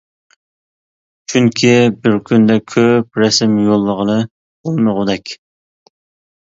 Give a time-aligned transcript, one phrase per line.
[1.33, 1.73] چۈنكى،
[2.07, 5.39] بىر كۈندە كۆپ رەسىم يوللىغىلى بولمىغۇدەك!